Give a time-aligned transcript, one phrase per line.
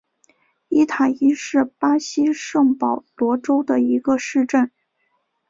[0.67, 4.71] 伊塔伊是巴西圣保罗州的一个市镇。